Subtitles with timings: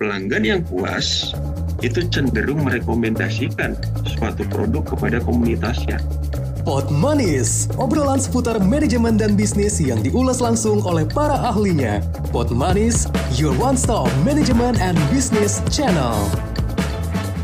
[0.00, 1.36] pelanggan yang puas
[1.84, 3.76] itu cenderung merekomendasikan
[4.08, 6.00] suatu produk kepada komunitasnya.
[6.64, 12.00] Pot Manis, obrolan seputar manajemen dan bisnis yang diulas langsung oleh para ahlinya.
[12.32, 16.16] Pot Manis, your one-stop management and business channel.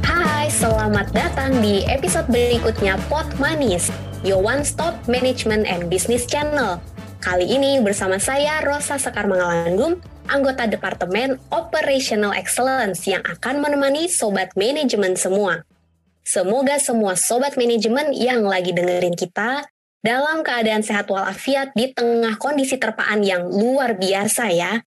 [0.01, 3.93] Hai, selamat datang di episode berikutnya Pot Manis,
[4.25, 6.81] your one-stop management and business channel.
[7.21, 14.55] Kali ini bersama saya Rosa Sekar Mangalanggum, anggota Departemen Operational Excellence yang akan menemani sobat
[14.59, 15.63] manajemen semua.
[16.27, 19.67] Semoga semua sobat manajemen yang lagi dengerin kita
[20.03, 24.83] dalam keadaan sehat walafiat di tengah kondisi terpaan yang luar biasa ya.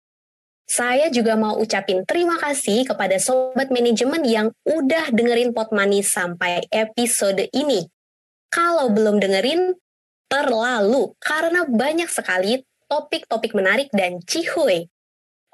[0.65, 6.65] Saya juga mau ucapin terima kasih kepada sobat manajemen yang udah dengerin Pot Money sampai
[6.73, 7.85] episode ini.
[8.49, 9.77] Kalau belum dengerin,
[10.31, 14.91] terlalu karena banyak sekali topik-topik menarik dan cihuy.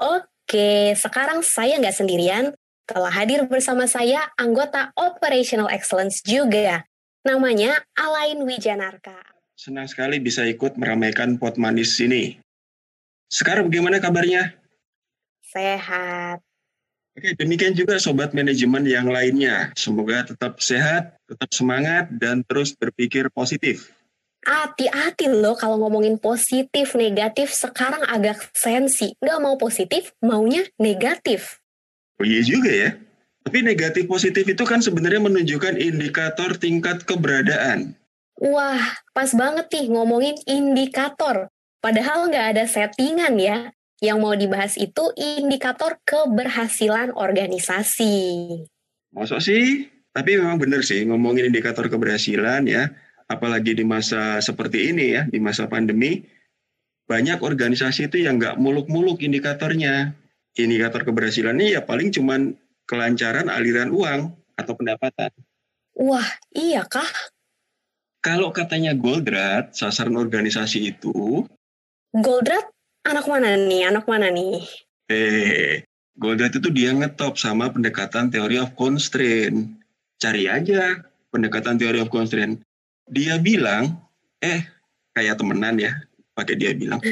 [0.01, 2.57] Oke, sekarang saya nggak sendirian,
[2.89, 6.89] telah hadir bersama saya anggota Operational Excellence juga.
[7.21, 9.21] Namanya Alain Wijanarka.
[9.61, 12.41] Senang sekali bisa ikut meramaikan pot manis ini.
[13.29, 14.57] Sekarang bagaimana kabarnya?
[15.45, 16.41] Sehat.
[17.13, 19.69] Oke, demikian juga sobat manajemen yang lainnya.
[19.77, 23.93] Semoga tetap sehat, tetap semangat, dan terus berpikir positif.
[24.41, 29.13] Hati-hati loh kalau ngomongin positif, negatif, sekarang agak sensi.
[29.21, 31.61] Nggak mau positif, maunya negatif.
[32.17, 32.91] Oh iya juga ya.
[33.45, 37.97] Tapi negatif positif itu kan sebenarnya menunjukkan indikator tingkat keberadaan.
[38.41, 38.81] Wah,
[39.13, 41.53] pas banget nih ngomongin indikator.
[41.81, 43.73] Padahal nggak ada settingan ya.
[44.01, 48.17] Yang mau dibahas itu indikator keberhasilan organisasi.
[49.13, 49.93] Masuk sih?
[50.17, 52.89] Tapi memang benar sih ngomongin indikator keberhasilan ya.
[53.31, 56.27] Apalagi di masa seperti ini ya, di masa pandemi.
[57.07, 60.15] Banyak organisasi itu yang nggak muluk-muluk indikatornya
[60.59, 65.31] indikator keberhasilannya ya paling cuman kelancaran aliran uang atau pendapatan.
[65.95, 67.07] Wah, iya kah?
[68.21, 71.47] Kalau katanya Goldratt, sasaran organisasi itu...
[72.13, 72.69] Goldratt
[73.07, 73.89] anak mana nih?
[73.89, 74.61] Anak mana nih?
[75.09, 75.87] Eh,
[76.19, 79.73] Goldratt itu dia ngetop sama pendekatan teori of constraint.
[80.21, 81.01] Cari aja
[81.33, 82.61] pendekatan teori of constraint.
[83.11, 83.99] Dia bilang,
[84.39, 84.65] eh
[85.13, 85.93] kayak temenan ya,
[86.33, 87.03] pakai dia bilang.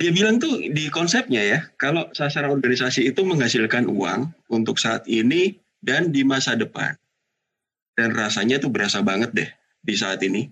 [0.00, 5.60] Dia bilang tuh di konsepnya ya, kalau sasaran organisasi itu menghasilkan uang untuk saat ini
[5.78, 6.96] dan di masa depan.
[7.94, 9.50] Dan rasanya tuh berasa banget deh
[9.82, 10.48] di saat ini.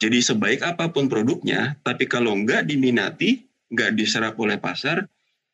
[0.00, 5.04] Jadi sebaik apa pun produknya, tapi kalau nggak diminati, nggak diserap oleh pasar,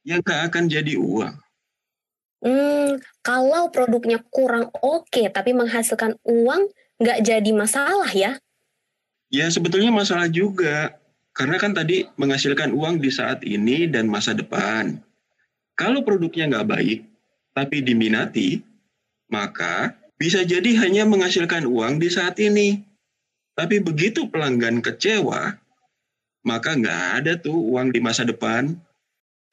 [0.07, 1.35] ya nggak akan jadi uang.
[2.47, 6.71] Hmm, kalau produknya kurang oke okay, tapi menghasilkan uang,
[7.01, 8.41] nggak jadi masalah ya?
[9.29, 10.97] Ya sebetulnya masalah juga
[11.37, 14.97] karena kan tadi menghasilkan uang di saat ini dan masa depan.
[15.77, 17.01] Kalau produknya nggak baik,
[17.53, 18.65] tapi diminati,
[19.29, 22.81] maka bisa jadi hanya menghasilkan uang di saat ini.
[23.53, 25.57] Tapi begitu pelanggan kecewa,
[26.45, 28.73] maka nggak ada tuh uang di masa depan.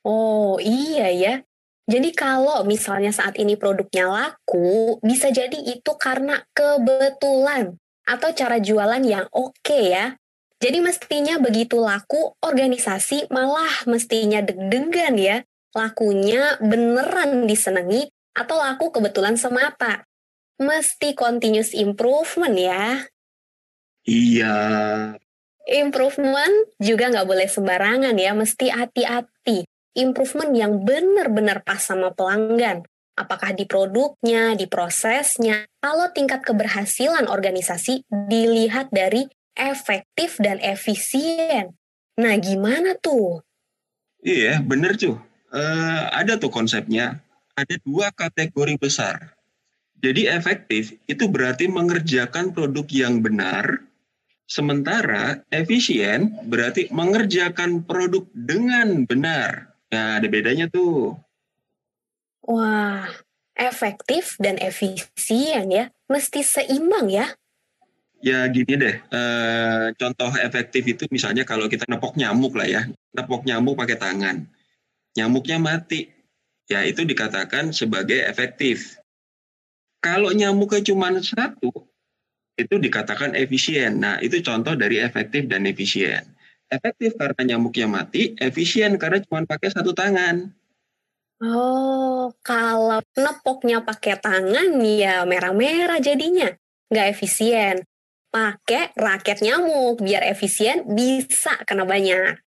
[0.07, 1.35] Oh iya ya.
[1.83, 7.75] Jadi kalau misalnya saat ini produknya laku, bisa jadi itu karena kebetulan
[8.07, 10.05] atau cara jualan yang oke okay ya.
[10.63, 15.43] Jadi mestinya begitu laku, organisasi malah mestinya deg-degan ya.
[15.75, 20.07] Lakunya beneran disenangi atau laku kebetulan semata.
[20.63, 23.03] Mesti continuous improvement ya.
[24.07, 24.55] Iya.
[25.67, 29.32] Improvement juga nggak boleh sembarangan ya, mesti hati-hati.
[29.93, 32.81] Improvement yang benar-benar pas sama pelanggan.
[33.13, 41.77] Apakah di produknya, di prosesnya, kalau tingkat keberhasilan organisasi dilihat dari efektif dan efisien.
[42.17, 43.45] Nah, gimana tuh?
[44.25, 45.21] Iya, bener tuh.
[45.53, 47.21] Uh, ada tuh konsepnya.
[47.53, 49.37] Ada dua kategori besar.
[50.03, 53.87] Jadi efektif itu berarti mengerjakan produk yang benar,
[54.43, 59.72] sementara efisien berarti mengerjakan produk dengan benar.
[59.93, 61.13] Nah, ada bedanya tuh.
[62.49, 63.05] Wah,
[63.53, 67.29] efektif dan efisien ya, mesti seimbang ya.
[68.23, 72.81] Ya gini deh, eh, contoh efektif itu misalnya kalau kita nepok nyamuk lah ya,
[73.13, 74.47] nepok nyamuk pakai tangan,
[75.13, 76.07] nyamuknya mati,
[76.65, 78.95] ya itu dikatakan sebagai efektif.
[79.99, 81.69] Kalau nyamuknya cuma satu,
[82.57, 83.99] itu dikatakan efisien.
[83.99, 86.32] Nah itu contoh dari efektif dan efisien.
[86.73, 90.49] Efektif karena nyamuknya mati, efisien karena cuma pakai satu tangan.
[91.43, 96.49] Oh, kalau nepoknya pakai tangan ya merah-merah jadinya.
[96.89, 97.75] Nggak efisien
[98.33, 102.41] pakai raket nyamuk biar efisien bisa kena banyak.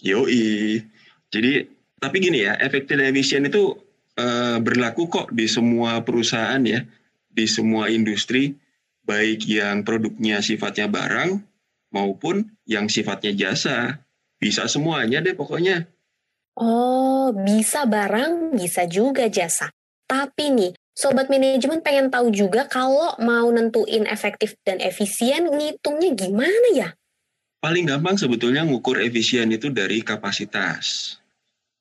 [0.00, 0.80] Yoi.
[1.28, 1.68] Jadi
[2.00, 3.76] tapi gini ya, efektif dan efisien itu
[4.16, 6.86] uh, berlaku kok di semua perusahaan ya,
[7.28, 8.56] di semua industri,
[9.04, 11.47] baik yang produknya sifatnya barang
[11.92, 14.04] maupun yang sifatnya jasa.
[14.38, 15.90] Bisa semuanya deh pokoknya.
[16.58, 19.70] Oh, bisa barang, bisa juga jasa.
[20.06, 26.68] Tapi nih, Sobat manajemen pengen tahu juga kalau mau nentuin efektif dan efisien, ngitungnya gimana
[26.74, 26.90] ya?
[27.62, 31.14] Paling gampang sebetulnya ngukur efisien itu dari kapasitas.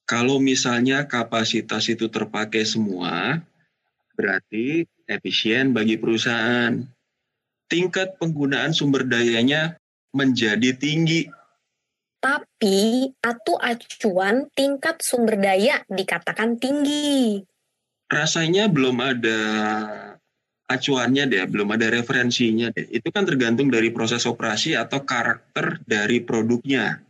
[0.06, 3.42] Kalau misalnya kapasitas itu terpakai semua,
[4.13, 6.77] berarti efisien bagi perusahaan.
[7.74, 9.81] Tingkat penggunaan sumber dayanya
[10.15, 11.27] menjadi tinggi.
[12.18, 17.45] Tapi, atau acuan tingkat sumber daya dikatakan tinggi
[18.07, 19.39] rasanya belum ada
[20.68, 22.88] acuannya deh, belum ada referensinya deh.
[22.92, 27.04] Itu kan tergantung dari proses operasi atau karakter dari produknya.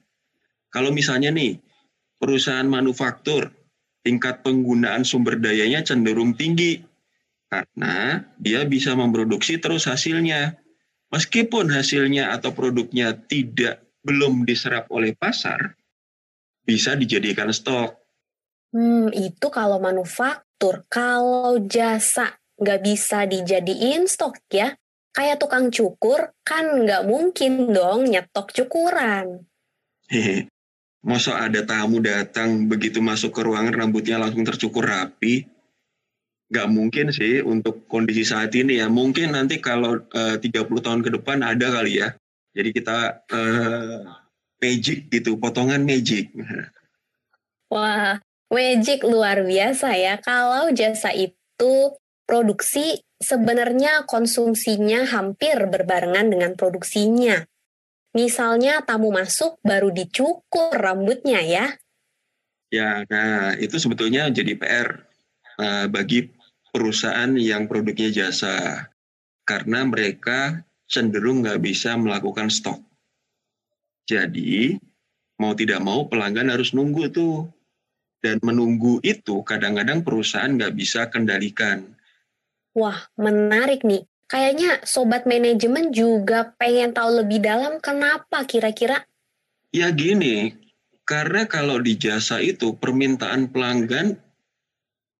[0.70, 1.58] Kalau misalnya nih,
[2.22, 3.50] perusahaan manufaktur,
[4.06, 6.82] tingkat penggunaan sumber dayanya cenderung tinggi
[7.48, 10.58] karena dia bisa memproduksi terus hasilnya.
[11.08, 15.76] Meskipun hasilnya atau produknya tidak belum diserap oleh pasar,
[16.68, 17.96] bisa dijadikan stok.
[18.76, 24.74] Hmm, itu kalau manufaktur Tur, kalau jasa nggak bisa dijadiin stok ya,
[25.14, 29.46] kayak tukang cukur kan nggak mungkin dong nyetok cukuran.
[30.10, 30.50] Hehe,
[31.06, 35.46] masa ada tamu datang begitu masuk ke ruangan rambutnya langsung tercukur rapi?
[36.48, 38.88] Nggak mungkin sih untuk kondisi saat ini ya.
[38.88, 42.16] Mungkin nanti kalau eh, uh, 30 tahun ke depan ada kali ya.
[42.58, 44.02] Jadi kita uh,
[44.58, 46.34] magic gitu, potongan magic.
[47.74, 48.18] Wah,
[48.48, 50.16] Magic luar biasa ya.
[50.24, 51.74] Kalau jasa itu
[52.24, 57.44] produksi sebenarnya konsumsinya hampir berbarengan dengan produksinya.
[58.16, 61.76] Misalnya tamu masuk baru dicukur rambutnya ya.
[62.72, 64.88] Ya, nah itu sebetulnya jadi PR
[65.60, 66.32] uh, bagi
[66.78, 68.86] perusahaan yang produknya jasa.
[69.42, 72.78] Karena mereka cenderung nggak bisa melakukan stok.
[74.06, 74.78] Jadi,
[75.42, 77.50] mau tidak mau pelanggan harus nunggu tuh
[78.22, 81.98] dan menunggu itu kadang-kadang perusahaan nggak bisa kendalikan.
[82.78, 84.06] Wah, menarik nih.
[84.28, 89.02] Kayaknya sobat manajemen juga pengen tahu lebih dalam kenapa kira-kira?
[89.72, 90.52] Ya gini,
[91.08, 94.20] karena kalau di jasa itu permintaan pelanggan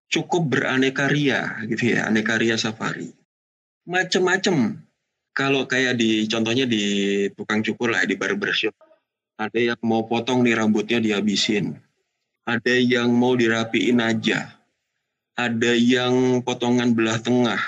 [0.08, 3.12] cukup beraneka ria gitu ya, aneka ria safari.
[3.88, 4.84] Macem-macem.
[5.38, 8.74] Kalau kayak di contohnya di tukang cukur lah di barbershop.
[9.38, 11.78] Ada yang mau potong nih rambutnya dihabisin
[12.48, 14.48] ada yang mau dirapiin aja,
[15.36, 17.60] ada yang potongan belah tengah,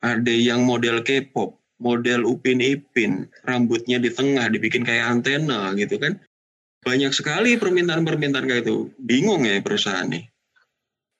[0.00, 6.16] ada yang model K-pop, model Upin Ipin, rambutnya di tengah dibikin kayak antena gitu kan.
[6.80, 8.88] Banyak sekali permintaan-permintaan kayak itu.
[8.96, 10.24] Bingung ya perusahaan nih.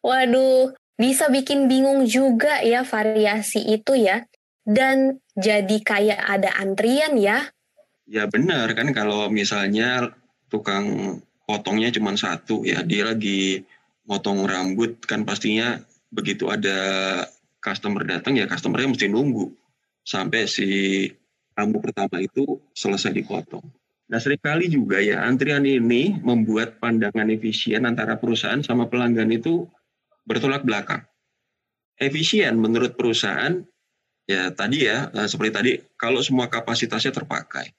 [0.06, 4.22] Waduh, bisa bikin bingung juga ya variasi itu ya.
[4.62, 7.50] Dan jadi kayak ada antrian ya.
[8.06, 10.14] Ya benar kan kalau misalnya
[10.46, 13.66] tukang potongnya cuma satu ya dia lagi
[14.06, 15.82] motong rambut kan pastinya
[16.14, 16.78] begitu ada
[17.58, 19.50] customer datang ya customernya mesti nunggu
[20.06, 20.70] sampai si
[21.58, 23.66] rambut pertama itu selesai dipotong.
[24.06, 29.66] Nah sering kali juga ya antrian ini membuat pandangan efisien antara perusahaan sama pelanggan itu
[30.26, 31.06] bertolak belakang.
[31.96, 33.62] Efisien menurut perusahaan
[34.28, 37.72] ya tadi ya eh, seperti tadi kalau semua kapasitasnya terpakai.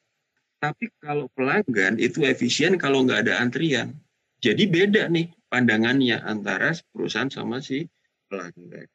[0.57, 3.93] Tapi kalau pelanggan itu efisien kalau nggak ada antrian.
[4.41, 7.85] Jadi beda nih pandangannya antara perusahaan sama si
[8.25, 8.89] pelanggan.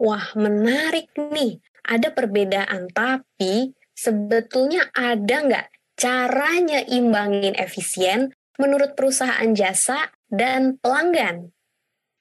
[0.00, 1.60] Wah, menarik nih.
[1.86, 11.55] Ada perbedaan, tapi sebetulnya ada nggak caranya imbangin efisien menurut perusahaan jasa dan pelanggan?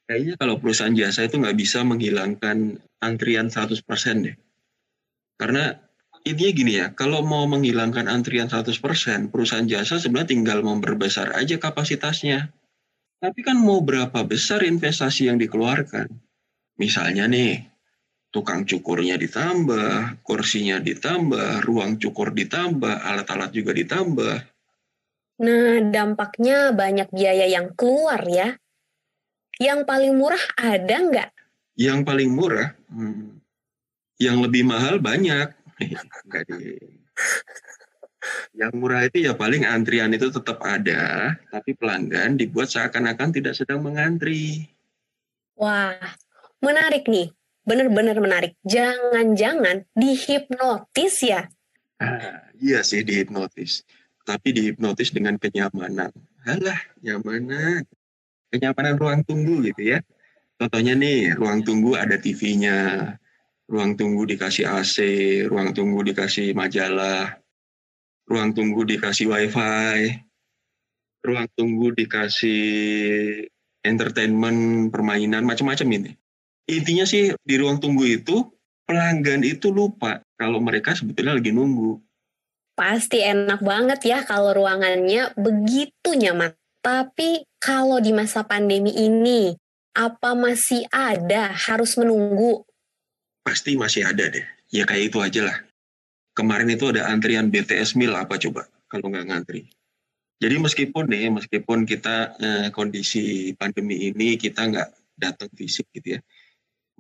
[0.05, 3.81] Kayaknya kalau perusahaan jasa itu nggak bisa menghilangkan antrian 100%
[4.21, 4.37] deh.
[5.35, 5.73] Karena
[6.21, 12.53] intinya gini ya, kalau mau menghilangkan antrian 100%, perusahaan jasa sebenarnya tinggal memperbesar aja kapasitasnya.
[13.17, 16.05] Tapi kan mau berapa besar investasi yang dikeluarkan?
[16.77, 17.65] Misalnya nih,
[18.29, 24.35] tukang cukurnya ditambah, kursinya ditambah, ruang cukur ditambah, alat-alat juga ditambah.
[25.35, 28.55] Nah, dampaknya banyak biaya yang keluar ya.
[29.59, 31.29] Yang paling murah ada nggak?
[31.75, 32.75] Yang paling murah?
[32.91, 33.39] Hmm.
[34.15, 35.51] Yang lebih mahal banyak
[38.55, 43.83] yang murah itu ya paling antrian itu tetap ada, tapi pelanggan dibuat seakan-akan tidak sedang
[43.83, 44.71] mengantri.
[45.55, 45.99] Wah,
[46.63, 47.31] menarik nih.
[47.65, 48.53] Benar-benar menarik.
[48.61, 51.49] Jangan-jangan dihipnotis ya?
[51.97, 53.81] Ah, iya sih dihipnotis.
[54.21, 56.13] Tapi dihipnotis dengan kenyamanan.
[56.45, 57.89] Halah, nyamanan.
[58.55, 59.99] Kenyamanan ruang tunggu gitu ya.
[60.55, 63.11] Contohnya nih, ruang tunggu ada TV-nya,
[63.67, 64.95] ruang tunggu dikasih AC,
[65.51, 67.35] ruang tunggu dikasih majalah,
[68.23, 70.15] ruang tunggu dikasih wifi,
[71.27, 72.63] ruang tunggu dikasih
[73.83, 76.11] entertainment, permainan, macam-macam ini.
[76.71, 78.47] Intinya sih di ruang tunggu itu
[78.87, 81.99] pelanggan itu lupa kalau mereka sebetulnya lagi nunggu.
[82.79, 86.55] Pasti enak banget ya kalau ruangannya begitu nyaman.
[86.85, 89.57] Tapi kalau di masa pandemi ini,
[89.97, 92.61] apa masih ada harus menunggu?
[93.41, 94.45] Pasti masih ada deh.
[94.69, 95.57] Ya kayak itu aja lah.
[96.37, 99.65] Kemarin itu ada antrian BTS Mil apa coba kalau nggak ngantri.
[100.37, 106.21] Jadi meskipun nih, meskipun kita eh, kondisi pandemi ini kita nggak datang fisik gitu ya.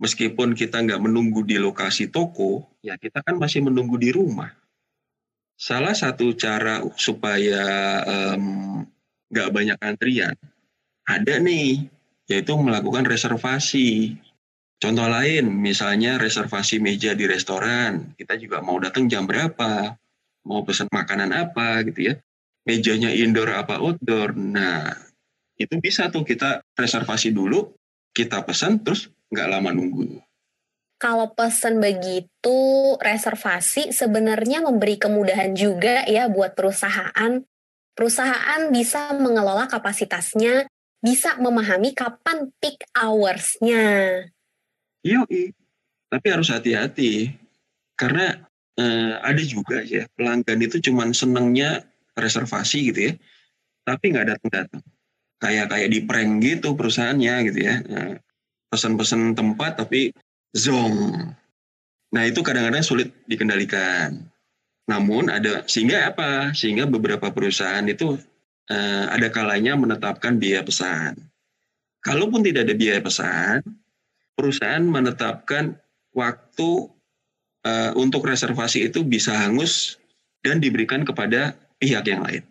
[0.01, 4.49] Meskipun kita nggak menunggu di lokasi toko, ya kita kan masih menunggu di rumah.
[5.55, 7.63] Salah satu cara supaya
[9.35, 10.39] nggak banyak antrian,
[11.03, 11.91] ada nih
[12.31, 14.15] yaitu melakukan reservasi.
[14.79, 19.95] Contoh lain, misalnya reservasi meja di restoran, kita juga mau datang jam berapa,
[20.47, 22.13] mau pesan makanan apa gitu ya,
[22.67, 24.35] mejanya indoor apa outdoor.
[24.35, 24.91] Nah,
[25.55, 27.71] itu bisa tuh kita reservasi dulu,
[28.11, 30.19] kita pesan terus nggak lama nunggu.
[30.95, 32.59] Kalau pesan begitu,
[32.99, 37.43] reservasi sebenarnya memberi kemudahan juga ya buat perusahaan.
[37.95, 40.67] Perusahaan bisa mengelola kapasitasnya
[40.99, 43.85] bisa memahami kapan peak hours-nya.
[45.05, 45.21] Iya,
[46.09, 47.29] tapi harus hati-hati
[47.93, 48.41] karena
[48.75, 51.85] eh, ada juga ya pelanggan itu cuma senengnya
[52.17, 53.13] reservasi gitu ya,
[53.85, 54.83] tapi nggak datang-datang.
[55.37, 58.17] Kayak kayak di prank gitu perusahaannya gitu ya, nah,
[58.73, 60.09] pesan-pesan tempat tapi
[60.57, 61.15] zong.
[62.11, 64.25] Nah itu kadang-kadang sulit dikendalikan.
[64.85, 66.53] Namun ada sehingga apa?
[66.53, 68.17] Sehingga beberapa perusahaan itu
[68.69, 71.17] eh, ada kalanya menetapkan biaya pesan.
[72.05, 73.65] Kalaupun tidak ada biaya pesan,
[74.37, 75.73] perusahaan menetapkan
[76.13, 76.69] waktu
[77.65, 79.97] eh, untuk reservasi itu bisa hangus
[80.45, 82.45] dan diberikan kepada pihak yang lain.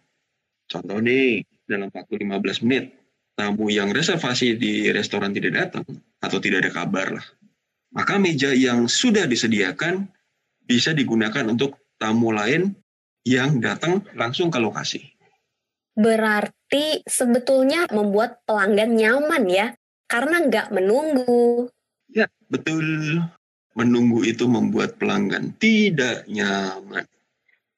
[0.66, 2.90] Contoh nih, dalam waktu 15 menit,
[3.38, 5.86] tamu yang reservasi di restoran tidak datang
[6.18, 7.26] atau tidak ada kabar lah.
[7.94, 10.10] Maka meja yang sudah disediakan
[10.66, 12.74] bisa digunakan untuk tamu lain
[13.24, 15.00] yang datang langsung ke lokasi.
[15.94, 19.66] Berarti sebetulnya membuat pelanggan nyaman ya,
[20.10, 21.70] karena nggak menunggu.
[22.10, 23.22] Ya, betul.
[23.74, 27.06] Menunggu itu membuat pelanggan tidak nyaman.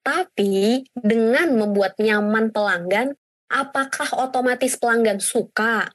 [0.04, 3.16] Tapi dengan membuat nyaman pelanggan,
[3.48, 5.88] apakah otomatis pelanggan suka?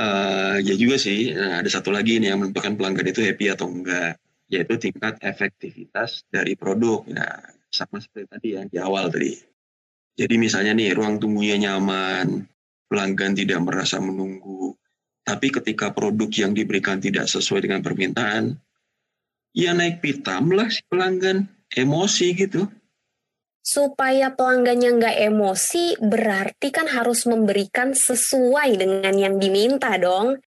[0.00, 1.36] Uh, ya juga sih.
[1.36, 4.16] Nah, ada satu lagi nih yang menentukan pelanggan itu happy atau enggak,
[4.50, 7.06] yaitu tingkat efektivitas dari produk.
[7.06, 7.38] Nah,
[7.70, 9.38] sama seperti tadi yang di awal tadi.
[10.18, 12.44] Jadi misalnya nih ruang tunggunya nyaman,
[12.90, 14.74] pelanggan tidak merasa menunggu.
[15.22, 18.58] Tapi ketika produk yang diberikan tidak sesuai dengan permintaan,
[19.54, 22.66] ya naik pitam lah si pelanggan, emosi gitu.
[23.62, 30.42] Supaya pelanggannya nggak emosi, berarti kan harus memberikan sesuai dengan yang diminta dong.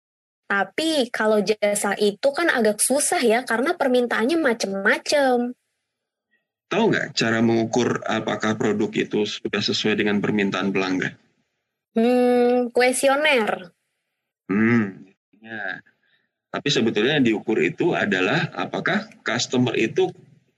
[0.46, 5.56] Tapi kalau jasa itu kan agak susah ya, karena permintaannya macem-macem.
[6.72, 11.12] Tahu nggak cara mengukur apakah produk itu sudah sesuai dengan permintaan pelanggan?
[11.92, 13.76] Hmm, kuesioner.
[14.48, 15.04] Hmm,
[15.36, 15.84] ya.
[16.48, 20.08] Tapi sebetulnya yang diukur itu adalah apakah customer itu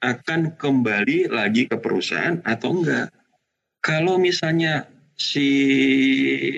[0.03, 3.11] akan kembali lagi ke perusahaan atau enggak.
[3.83, 4.87] Kalau misalnya
[5.19, 5.47] si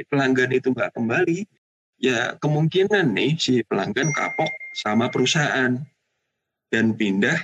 [0.08, 1.48] pelanggan itu enggak kembali,
[2.06, 5.82] ya kemungkinan nih si pelanggan kapok sama perusahaan
[6.70, 7.38] dan pindah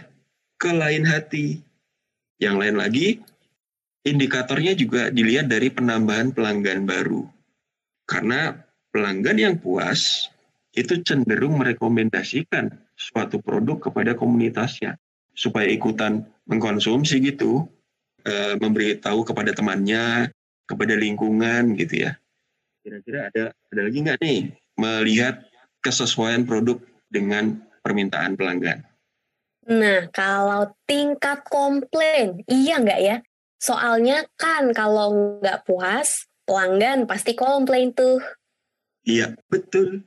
[0.60, 1.58] ke lain hati.
[2.38, 3.08] Yang lain lagi,
[4.02, 7.26] indikatornya juga dilihat dari penambahan pelanggan baru.
[8.06, 8.54] Karena
[8.90, 10.26] pelanggan yang puas
[10.74, 14.98] itu cenderung merekomendasikan suatu produk kepada komunitasnya
[15.32, 17.66] supaya ikutan mengkonsumsi gitu,
[18.26, 20.32] e, memberitahu kepada temannya,
[20.66, 22.18] kepada lingkungan gitu ya.
[22.82, 24.40] Kira-kira ada ada lagi nggak nih
[24.74, 25.46] melihat
[25.78, 28.82] kesesuaian produk dengan permintaan pelanggan?
[29.62, 33.16] Nah, kalau tingkat komplain, iya nggak ya?
[33.62, 38.18] Soalnya kan kalau nggak puas, pelanggan pasti komplain tuh.
[39.06, 40.02] Iya, betul.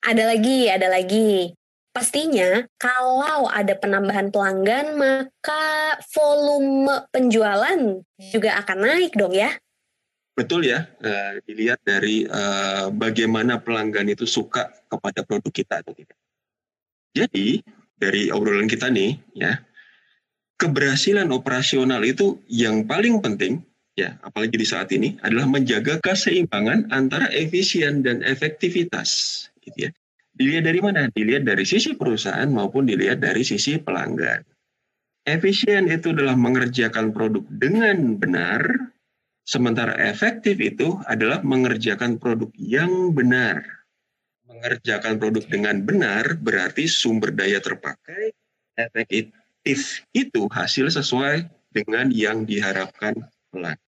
[0.00, 1.52] Ada lagi, ada lagi.
[1.92, 8.00] Pastinya kalau ada penambahan pelanggan, maka volume penjualan
[8.32, 9.52] juga akan naik dong ya.
[10.34, 16.18] Betul ya, uh, dilihat dari uh, bagaimana pelanggan itu suka kepada produk kita atau tidak.
[17.14, 17.62] Jadi,
[17.94, 19.54] dari obrolan kita nih ya
[20.58, 23.62] keberhasilan operasional itu yang paling penting
[23.94, 29.90] ya apalagi di saat ini adalah menjaga keseimbangan antara efisien dan efektivitas gitu ya
[30.34, 31.06] Dilihat dari mana?
[31.14, 34.42] Dilihat dari sisi perusahaan maupun dilihat dari sisi pelanggan.
[35.24, 38.60] Efisien itu adalah mengerjakan produk dengan benar,
[39.44, 43.62] sementara efektif itu adalah mengerjakan produk yang benar.
[44.48, 48.32] Mengerjakan produk dengan benar berarti sumber daya terpakai,
[48.76, 49.30] efektif
[50.12, 53.16] itu hasil sesuai dengan yang diharapkan
[53.48, 53.80] pelanggan.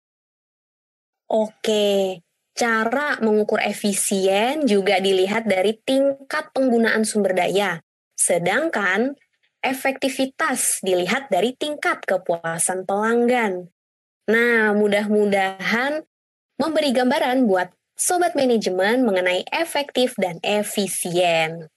[1.26, 2.22] Oke,
[2.56, 7.84] Cara mengukur efisien juga dilihat dari tingkat penggunaan sumber daya,
[8.16, 9.12] sedangkan
[9.60, 13.68] efektivitas dilihat dari tingkat kepuasan pelanggan.
[14.26, 16.02] Nah, mudah-mudahan
[16.58, 21.70] memberi gambaran buat sobat manajemen mengenai efektif dan efisien.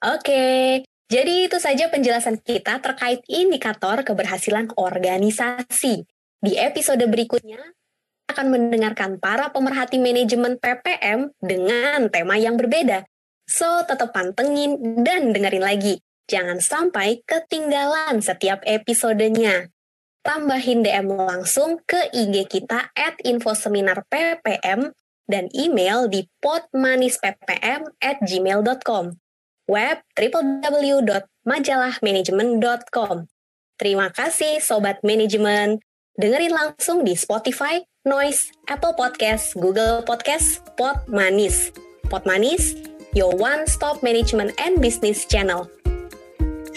[0.00, 6.06] Oke, jadi itu saja penjelasan kita terkait indikator keberhasilan organisasi.
[6.40, 7.60] Di episode berikutnya,
[8.30, 13.04] akan mendengarkan para pemerhati manajemen PPM dengan tema yang berbeda.
[13.50, 15.98] So, tetap pantengin dan dengerin lagi.
[16.30, 19.66] Jangan sampai ketinggalan setiap episodenya.
[20.20, 24.92] Tambahin DM langsung ke IG kita at infoseminar PPM
[25.24, 29.16] dan email di potmanisppm at gmail.com.
[29.70, 33.16] Web www.majalahmanajemen.com.
[33.80, 35.80] Terima kasih Sobat Manajemen.
[36.20, 41.72] Dengerin langsung di Spotify, Noise, Apple Podcast, Google Podcast, Pot Manis.
[42.12, 42.76] Pot Manis,
[43.16, 45.79] your one-stop management and business channel.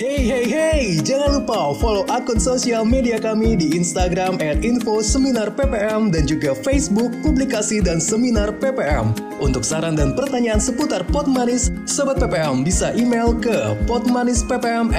[0.04, 5.48] Hey hey hey, jangan lupa follow akun sosial media kami di Instagram at info seminar
[5.56, 9.16] PPM dan juga Facebook publikasi dan seminar PPM.
[9.40, 14.92] Untuk saran dan pertanyaan seputar Pot Manis, Sobat PPM bisa email ke potmanisppm.